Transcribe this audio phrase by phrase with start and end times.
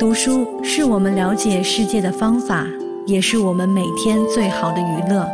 [0.00, 2.66] 读书是我们了解世界的方法，
[3.06, 5.28] 也是我们每天最好的娱乐。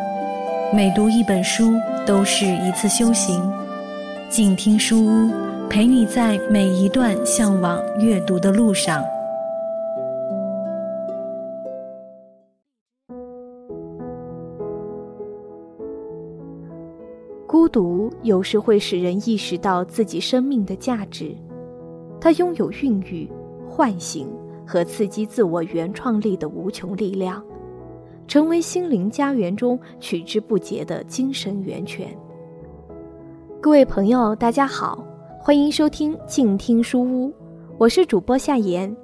[0.74, 1.74] 每读一本书，
[2.04, 3.40] 都是一次修行。
[4.28, 5.30] 静听书屋，
[5.70, 9.04] 陪你在每一段向往阅读的路上。
[17.46, 21.32] 孤独有时会使人意识到自己生命的价值，
[22.20, 23.30] 它拥有孕育、
[23.68, 24.26] 唤醒。
[24.66, 27.42] 和刺激自我原创力的无穷力量，
[28.26, 32.08] 成为心灵家园中取之不竭的精神源泉。
[33.60, 35.04] 各位朋友，大家好，
[35.40, 37.32] 欢迎收听静听书屋，
[37.78, 38.94] 我是主播夏言。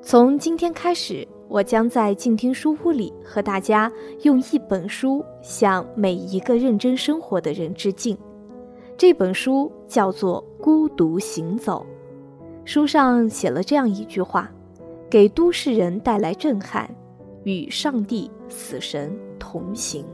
[0.00, 3.90] 从今天开始，我将在静听书屋里和大家
[4.22, 8.16] 用一本书向每一个认真生活的人致敬。
[8.96, 11.84] 这本书叫做《孤独行走》，
[12.64, 14.50] 书上写了这样一句话。
[15.08, 16.88] 给都市人带来震撼，
[17.44, 20.04] 与上帝、死神同行。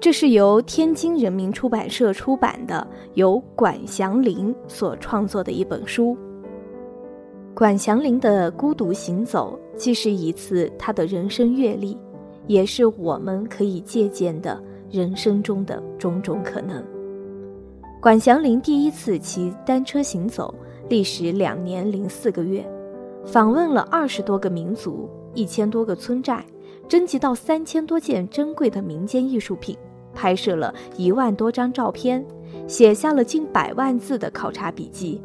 [0.00, 6.16] 这是由天津人民出版社出版的，由管祥林所创作的一本书。
[7.54, 11.98] 管祥林的孤独行走，既是一次他的人生阅历，
[12.46, 16.82] 也是我们可以借鉴的人生中的种种可能。
[18.00, 20.54] 管祥林第一次骑单车行走，
[20.88, 22.64] 历时两年零四个月。
[23.24, 26.44] 访问了二十多个民族，一千多个村寨，
[26.88, 29.76] 征集到三千多件珍贵的民间艺术品，
[30.14, 32.24] 拍摄了一万多张照片，
[32.66, 35.22] 写下了近百万字的考察笔记，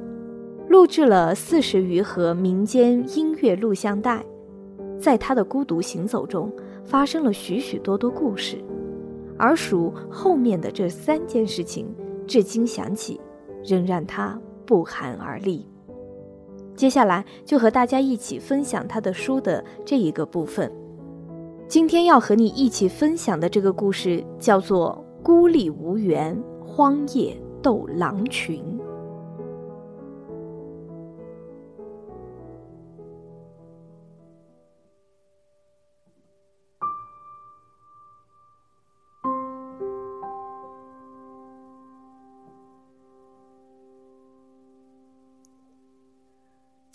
[0.68, 4.24] 录制了四十余盒民间音乐录像带。
[5.00, 6.52] 在他的孤独行走中，
[6.84, 8.58] 发生了许许多多故事，
[9.38, 11.88] 而属后面的这三件事情，
[12.28, 13.20] 至今想起，
[13.64, 15.68] 仍让他不寒而栗。
[16.76, 20.72] 接下来就和大家一起分享他的书的这一个部分。
[21.68, 28.62] 今天要和你一起分享的这个故事叫做《孤立无援，荒野斗狼群》。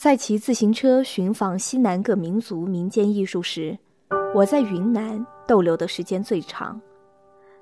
[0.01, 3.79] 在骑自行车寻访西南各民族民间艺术时，
[4.35, 6.81] 我在云南逗留的时间最长。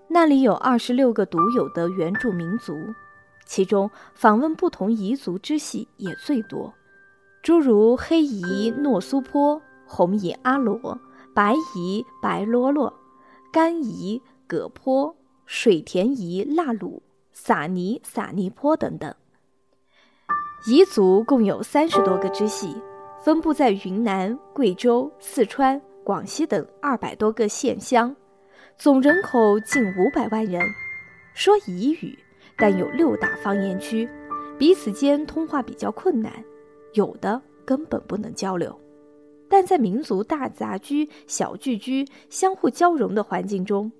[0.07, 2.73] 那里有二十六个独有的原住民族，
[3.45, 6.73] 其中访问不同彝族支系也最多，
[7.43, 10.97] 诸如黑彝诺苏坡、红彝阿罗、
[11.35, 12.95] 白彝白罗罗、
[13.53, 15.13] 干彝葛坡、
[15.45, 19.13] 水田彝腊鲁、撒尼撒尼坡等等。
[20.67, 22.75] 彝族共有三十多个支系，
[23.23, 28.15] 分布在云南、贵州、四川、广西等二百多个县乡，
[28.77, 30.61] 总人口近五百万人，
[31.33, 32.19] 说彝语，
[32.57, 34.07] 但有六大方言区，
[34.59, 36.33] 彼此间通话比较困难，
[36.95, 38.77] 有的根本不能交流。
[39.49, 43.91] 但在民族大杂居、小聚居、相互交融的环境中，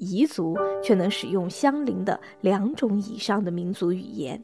[0.00, 4.42] 彝族却能使用相邻的两种以上的民族语言。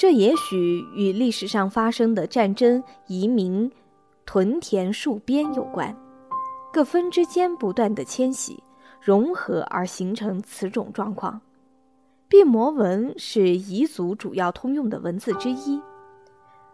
[0.00, 3.70] 这也许与历史上发生的战争、移民、
[4.24, 5.94] 屯田戍边有关，
[6.72, 8.62] 各分支间不断的迁徙、
[8.98, 11.38] 融合而形成此种状况。
[12.30, 15.78] 毕摩文是彝族主要通用的文字之一，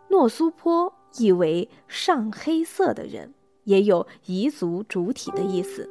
[0.08, 3.34] 诺苏坡意为上黑色的人，
[3.64, 5.90] 也有彝族主体的意思。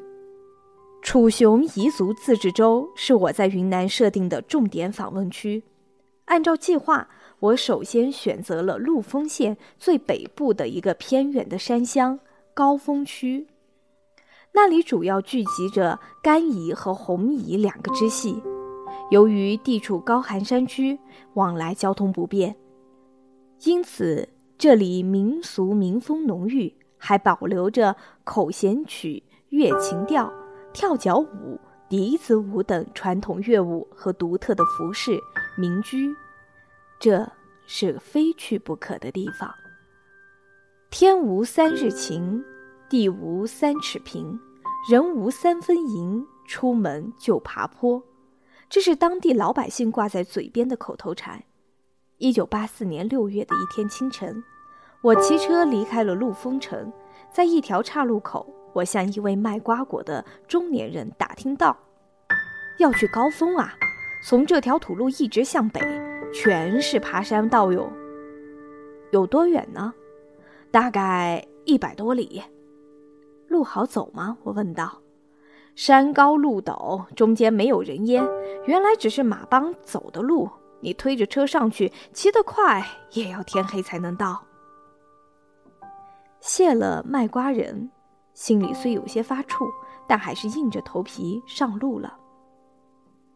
[1.01, 5.66] 楚雄彝族自治州是我在云南设定的重点访问区，
[6.24, 7.09] 按照计划。
[7.45, 12.19] 我首先选择了陆丰县最北部的一个偏远的山乡
[12.56, 13.45] 高峰区，
[14.53, 18.41] 那里主要聚集着甘彝和红彝两个支系。
[19.11, 20.97] 由于地处高寒山区，
[21.35, 22.56] 往来交通不便，
[23.63, 24.27] 因此
[24.57, 30.33] 这里民俗民风浓郁，还保留着口弦曲、乐琴调、
[30.74, 35.19] 跳脚舞、笛子舞等传统乐舞和独特的服饰、
[35.56, 36.12] 民居。
[37.00, 37.30] 这
[37.68, 39.53] 是非去不可的地方。
[40.89, 42.44] 天无三日晴，
[42.89, 44.39] 地无三尺平，
[44.89, 48.01] 人无三分银，出门就爬坡。
[48.69, 51.44] 这是当地老百姓挂在嘴边的口头禅。
[52.18, 54.41] 一九八四年六月的一天清晨，
[55.01, 56.91] 我骑车离开了陆丰城，
[57.30, 61.77] 在一条岔路口，我向一位卖瓜果的中年人打听到
[62.80, 63.74] ：“要去高峰啊，
[64.21, 65.81] 从这条土路一直向北。”
[66.33, 67.89] 全是爬山道哟，
[69.12, 69.94] 有多远呢？
[70.69, 72.44] 大概一百多里。
[73.47, 74.38] 路好走吗？
[74.44, 75.01] 我问道。
[75.75, 78.21] 山高路陡，中间没有人烟，
[78.65, 80.50] 原来只是马帮走的路。
[80.81, 84.44] 你推着车上去，骑得快也要天黑才能到。
[86.41, 87.89] 谢了卖瓜人，
[88.33, 89.71] 心里虽有些发怵，
[90.06, 92.19] 但还是硬着头皮上路了。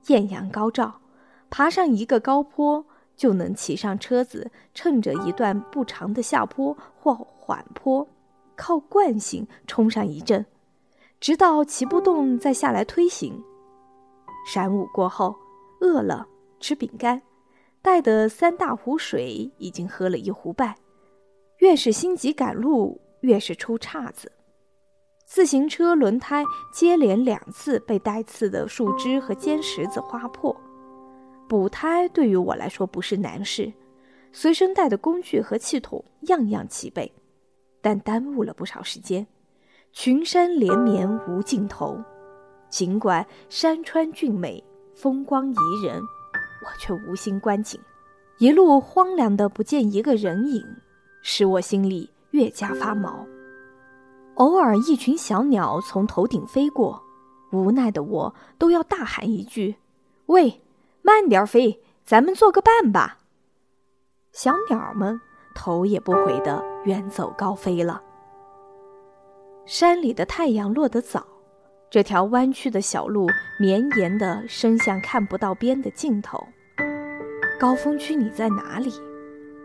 [0.07, 1.01] 艳阳高照，
[1.50, 2.86] 爬上一个高坡，
[3.16, 8.07] 就能骑上车子，趁着一段不长的下坡或缓坡，
[8.56, 10.46] 靠惯性冲上一阵。
[11.19, 13.44] 直到骑不动，再下来推行。
[14.54, 15.36] 晌午过后，
[15.81, 16.28] 饿了
[16.60, 17.22] 吃饼干，
[17.81, 20.75] 带的三大壶水已经喝了一壶半。
[21.57, 24.31] 越是心急赶路，越是出岔子。
[25.29, 30.59] 自行车轮胎接连两次被带刺的树枝和尖石子划破，
[31.47, 33.71] 补胎对于我来说不是难事，
[34.31, 37.13] 随身带的工具和气筒样样齐备，
[37.79, 39.25] 但耽误了不少时间。
[39.91, 41.95] 群山连绵无尽头，
[42.67, 44.63] 尽管山川俊美，
[44.95, 47.79] 风光宜人，我却无心观景。
[48.39, 50.65] 一路荒凉的不见一个人影，
[51.21, 53.23] 使我心里越加发毛。
[54.39, 57.03] 偶尔一群小鸟从头顶飞过，
[57.51, 59.75] 无奈的我都要大喊一句
[60.27, 60.62] ：“喂，
[61.01, 63.18] 慢点飞，咱们做个伴吧。”
[64.31, 65.19] 小鸟们
[65.53, 68.01] 头也不回的远走高飞了。
[69.65, 71.27] 山里的太阳落得早，
[71.89, 73.27] 这条弯曲的小路
[73.59, 76.41] 绵延的伸向看不到边的尽头。
[77.59, 78.94] 高峰区你在哪里？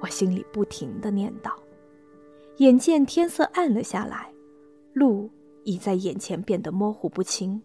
[0.00, 1.52] 我心里不停的念叨。
[2.56, 4.33] 眼见天色暗了下来，
[4.94, 5.28] 路
[5.64, 7.60] 已在眼前变得模糊不清，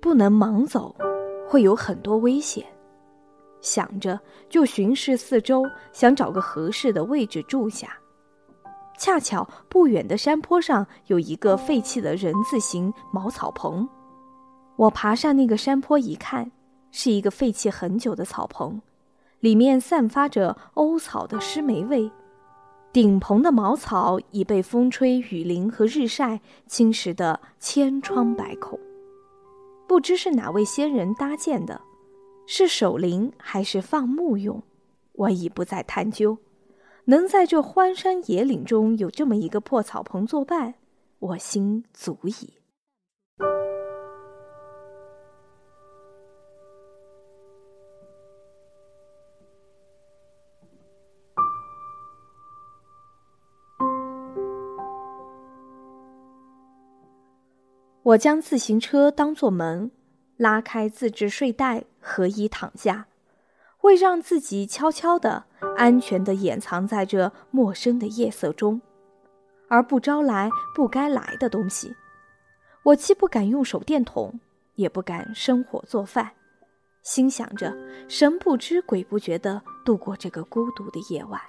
[0.00, 0.94] 不能盲走，
[1.48, 2.64] 会有很多危险。
[3.62, 4.20] 想着
[4.50, 7.96] 就巡视四周，想找个合适的位置住下。
[8.98, 13.88] 恰巧不远的山坡上有一个废弃的人字形茅草棚，
[14.76, 16.48] 我爬上那个山坡一看，
[16.90, 18.80] 是一个废弃很久的草棚，
[19.40, 22.08] 里面散发着欧草的湿霉味，
[22.94, 28.78] 顶棚的茅草已被风吹雨淋和日晒侵蚀得千疮百孔，
[29.88, 31.80] 不知是哪位仙人搭建的，
[32.46, 34.62] 是守灵还是放牧用，
[35.14, 36.38] 我已不再探究。
[37.06, 40.74] 能在这荒山野岭中有这么一个破草棚作伴，
[41.18, 42.54] 我心足矣。
[58.04, 59.90] 我将自行车当作门，
[60.36, 63.06] 拉开自制睡袋，合衣躺下。
[63.80, 65.44] 为让自己悄悄的、
[65.78, 68.82] 安全的掩藏在这陌生的夜色中，
[69.68, 71.94] 而不招来不该来的东西，
[72.82, 74.38] 我既不敢用手电筒，
[74.74, 76.32] 也不敢生火做饭，
[77.02, 77.74] 心想着
[78.06, 81.40] 神不知鬼不觉地度过这个孤独的夜晚。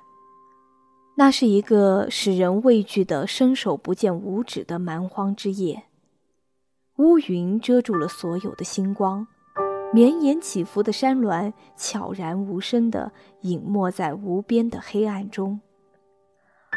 [1.17, 5.83] 那是一个使人畏惧的伸手不见五指的蛮荒之夜，
[6.97, 9.25] 乌云遮住了所有的星光。
[9.93, 13.09] 绵延起伏的山峦悄然无声地
[13.41, 15.57] 隐没在无边的黑暗中，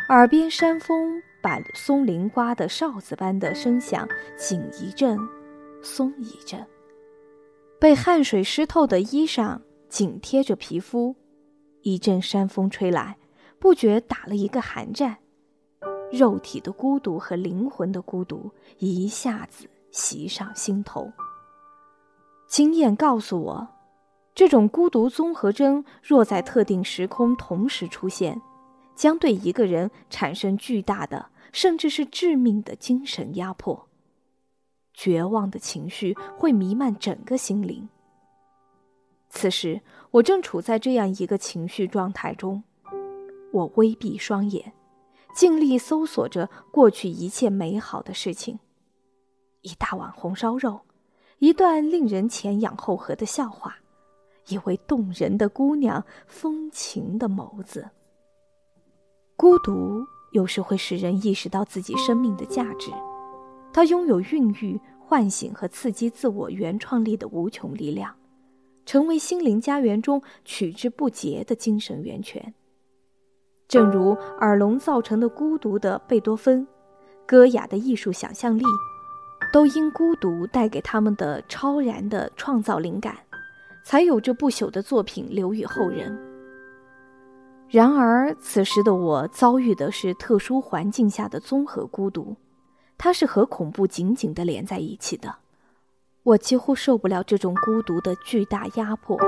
[0.08, 5.18] 耳边山风把松林刮得哨子般的声响紧一阵，
[5.82, 6.64] 松一阵。
[7.80, 11.16] 被汗水湿透的衣裳紧贴着皮肤，
[11.82, 13.16] 一阵山风吹来，
[13.58, 15.16] 不觉打了一个寒战。
[16.12, 21.12] 肉体的孤独和灵魂的孤独一下子袭上心头。
[22.46, 23.68] 经验告诉我，
[24.34, 28.40] 这种孤独综合征若在特定时空同时出现，
[28.94, 33.88] 将对一个人产生巨大的，甚至是致命的精神压迫。
[34.94, 37.88] 绝望的情绪会弥漫整个心灵。
[39.28, 39.80] 此时，
[40.10, 42.64] 我正处在这样一个情绪状态中，
[43.52, 44.72] 我微闭双眼，
[45.34, 48.58] 尽力搜索着过去一切美好的事情：
[49.62, 50.80] 一大碗红烧肉。
[51.38, 53.76] 一段令人前仰后合的笑话，
[54.48, 57.88] 一位动人的姑娘风情的眸子。
[59.36, 62.90] 孤独有时会使人意识到自己生命的价值，
[63.72, 68.12] 它拥有孕育、唤醒和刺激自我原创力的无穷力量，
[68.84, 72.52] 成为心灵家园中取之不竭的精神源泉。
[73.68, 74.10] 正如
[74.40, 76.66] 耳聋造成的孤独的贝多芬，
[77.24, 78.64] 歌雅的艺术想象力。
[79.52, 83.16] 都因孤独带给他们的超然的创造灵感，
[83.82, 86.16] 才有这不朽的作品留予后人。
[87.68, 92.34] 然而，此时的我遭遇的是特殊环境下的综合孤独，
[92.96, 95.34] 它是和恐怖紧紧的连在一起的。
[96.22, 99.18] 我几乎受不了这种孤独的巨大压迫，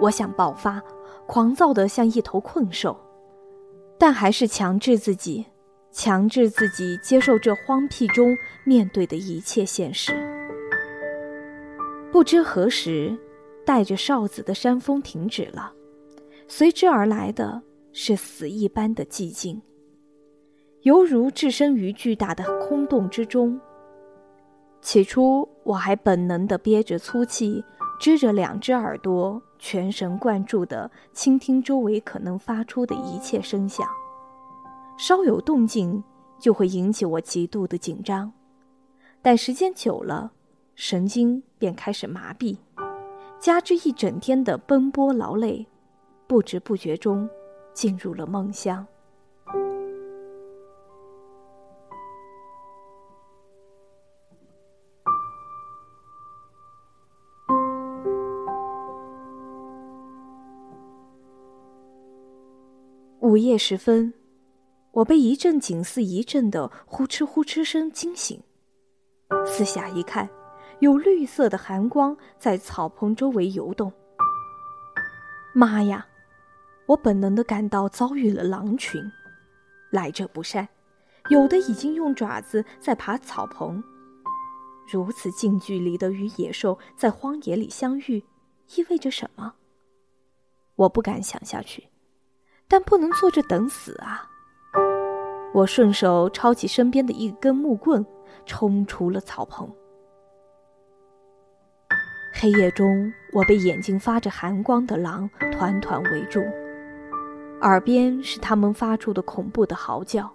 [0.00, 0.80] 我想爆发，
[1.26, 2.96] 狂躁的像一头困兽，
[3.98, 5.46] 但还是强制自己，
[5.92, 10.12] 强制自己接受这荒僻中面对的一切现实。
[12.12, 13.16] 不知何时，
[13.64, 15.72] 带着哨子的山峰停止了，
[16.48, 17.62] 随之而来的。
[17.92, 19.60] 是死一般的寂静，
[20.82, 23.60] 犹如置身于巨大的空洞之中。
[24.80, 27.64] 起初，我还本能地憋着粗气，
[27.98, 33.84] 支着两只耳朵，全神贯注地倾听周围可能发出的一切声响。
[35.02, 36.04] 稍有动静，
[36.38, 38.30] 就会引起我极度的紧张。
[39.22, 40.30] 但时间久了，
[40.74, 42.58] 神经便开始麻痹，
[43.38, 45.66] 加之一整天的奔波劳累，
[46.26, 47.26] 不知不觉中。
[47.72, 48.86] 进入了梦乡。
[63.20, 64.12] 午夜时分，
[64.92, 68.42] 我被一阵紧似一阵的呼哧呼哧声惊醒。
[69.46, 70.28] 四下一看，
[70.80, 73.92] 有绿色的寒光在草棚周围游动。
[75.54, 76.06] 妈呀！
[76.86, 79.00] 我本能的感到遭遇了狼群，
[79.90, 80.68] 来者不善，
[81.28, 83.82] 有的已经用爪子在爬草棚。
[84.92, 88.24] 如此近距离的与野兽在荒野里相遇，
[88.74, 89.54] 意味着什么？
[90.74, 91.88] 我不敢想下去，
[92.66, 94.29] 但不能坐着等死啊！
[95.52, 98.04] 我顺手抄起身边的一根木棍，
[98.46, 99.68] 冲出了草棚。
[102.32, 106.40] 黑夜中，我被眼睛发着寒光的狼团团围住。
[107.62, 110.30] 耳边是他们发出的恐怖的嚎叫。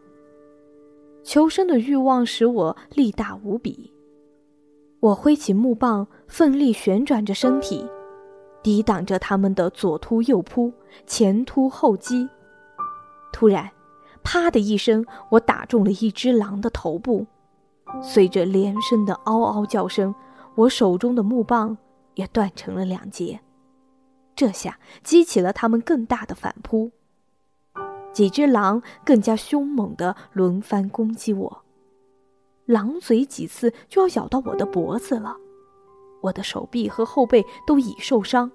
[1.24, 3.92] 求生的欲望使我力大无比，
[5.00, 7.90] 我挥起木棒，奋力旋转着身体，
[8.62, 10.72] 抵挡着他们的左突右扑、
[11.08, 12.30] 前突后击。
[13.34, 13.68] 突然，
[14.26, 17.26] 啪的一声，我打中了一只狼的头部，
[18.02, 20.14] 随着连声的嗷嗷叫声，
[20.56, 21.78] 我手中的木棒
[22.16, 23.40] 也断成了两截。
[24.36, 26.92] 这下激起了他们更大的反扑。
[28.12, 31.64] 几只狼更加凶猛地轮番攻击我，
[32.66, 35.38] 狼嘴几次就要咬到我的脖子了，
[36.22, 38.52] 我的手臂和后背都已受伤。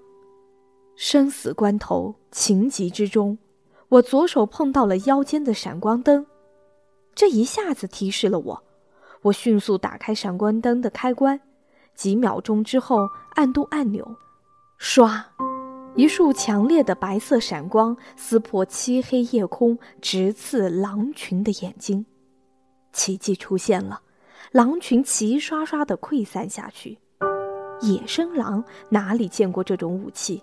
[0.96, 3.38] 生死关头，情急之中，
[3.90, 6.24] 我左手碰到了腰间的闪光灯，
[7.12, 8.62] 这一下子提示了我，
[9.22, 11.40] 我迅速打开闪光灯的开关，
[11.96, 14.16] 几秒钟之后按动按钮，
[14.78, 15.20] 唰。
[15.96, 22.06] 一束强烈的白色闪光撕破漆黑夜空，直刺狼群的眼睛。
[22.92, 24.00] 奇迹出现了，
[24.52, 26.96] 狼群齐刷刷地溃散下去。
[27.80, 30.40] 野生狼哪里见过这种武器？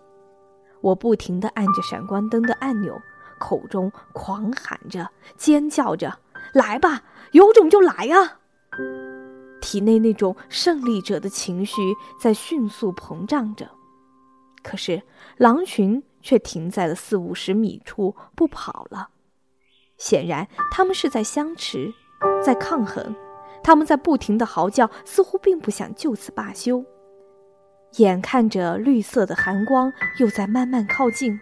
[0.81, 2.93] 我不停地按着闪光灯的按钮，
[3.39, 6.19] 口中狂喊着、尖叫着
[6.53, 8.39] ：“来吧，有种就来啊！”
[9.61, 11.81] 体内那种胜利者的情绪
[12.21, 13.69] 在迅速膨胀着。
[14.63, 15.01] 可是，
[15.37, 19.09] 狼群却停在了四五十米处不跑了。
[19.97, 21.93] 显然，他们是在相持，
[22.43, 23.15] 在抗衡。
[23.63, 26.85] 他们在不停的嚎叫，似乎并不想就此罢休。
[27.97, 31.39] 眼看着绿色的寒光又在慢慢靠近，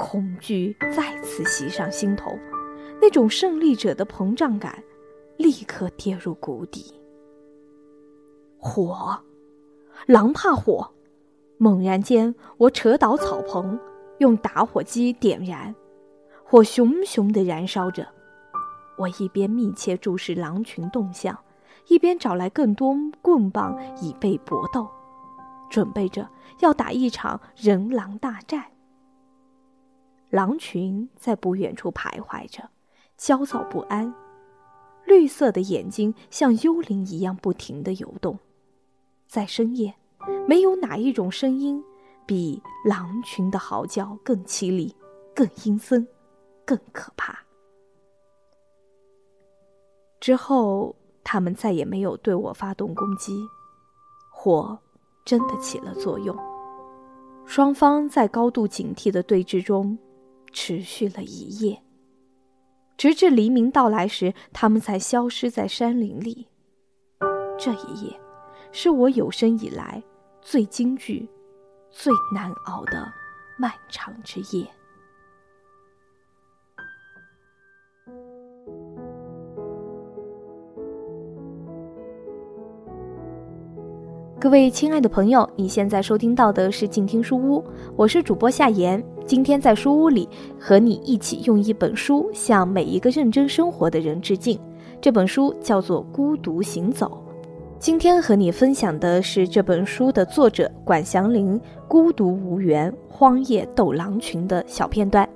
[0.00, 2.32] 恐惧再次袭上心头。
[3.02, 4.82] 那种胜利者的膨胀感，
[5.36, 6.94] 立刻跌入谷底。
[8.58, 9.20] 火，
[10.06, 10.90] 狼怕火。
[11.58, 13.78] 猛然间，我扯倒草棚，
[14.18, 15.74] 用打火机点燃，
[16.44, 18.08] 火熊熊地燃烧着。
[18.96, 21.38] 我一边密切注视狼群动向，
[21.88, 24.88] 一边找来更多棍棒以备搏斗，
[25.70, 26.26] 准备着
[26.60, 28.64] 要打一场人狼大战。
[30.30, 32.70] 狼群在不远处徘徊着，
[33.16, 34.14] 焦躁不安，
[35.04, 38.38] 绿色的眼睛像幽灵一样不停地游动，
[39.26, 39.94] 在深夜。
[40.46, 41.82] 没有哪一种声音
[42.26, 44.94] 比狼群的嚎叫更凄厉、
[45.34, 46.06] 更阴森、
[46.64, 47.38] 更可怕。
[50.20, 50.94] 之后，
[51.24, 53.32] 他们再也没有对我发动攻击，
[54.30, 54.78] 火
[55.24, 56.36] 真的起了作用。
[57.46, 59.98] 双方在高度警惕的对峙中
[60.52, 61.82] 持续了一夜。
[62.96, 66.46] 直至黎明到来时他们才消失在山林里。
[67.58, 68.20] 这一夜
[68.72, 70.02] 是我有生以来
[70.42, 71.26] 最惊惧
[71.90, 73.10] 最难熬的
[73.58, 74.66] 漫长之夜。
[84.40, 87.62] 各位亲爱的朋友你现在收听到的是静听书屋
[87.94, 94.58] 我是主播夏言今天在书屋里和你一起用一本书向每一个认真生活的人致敬。
[95.00, 97.06] 这本书叫做《孤独行走》。
[97.78, 101.56] 今天和你分享的是这本书的作者管祥林
[101.86, 105.28] 《孤独无缘荒野斗狼群》的小片段，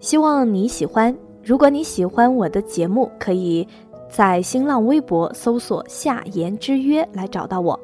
[0.00, 1.14] 希望你喜欢。
[1.44, 3.68] 如果你喜欢我的节目，可以
[4.08, 7.78] 在新浪微博搜索“夏言之约”来找到我。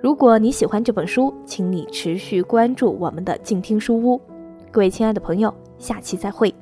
[0.00, 4.20] 如果你喜欢这本书，请你持续关注我们的静听书屋。
[4.72, 6.52] 各位亲爱的朋友，下期再会。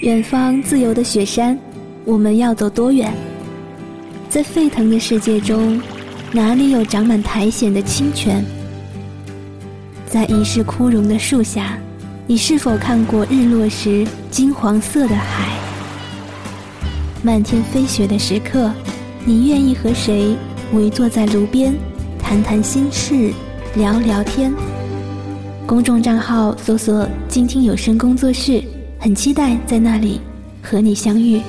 [0.00, 1.56] 远方自由的雪山，
[2.04, 3.14] 我们要走多远？
[4.28, 5.80] 在沸腾的世界中，
[6.32, 8.44] 哪里有长满苔藓的清泉？
[10.04, 11.78] 在已是枯荣的树下，
[12.26, 15.48] 你是否看过日落时金黄色的海？
[17.22, 18.68] 漫天飞雪的时刻。
[19.24, 20.34] 你愿意和谁
[20.72, 21.72] 围坐在炉边，
[22.18, 23.30] 谈谈心事，
[23.76, 24.52] 聊聊天？
[25.66, 28.62] 公众账号搜索“静听有声工作室”，
[28.98, 30.20] 很期待在那里
[30.62, 31.40] 和你相遇。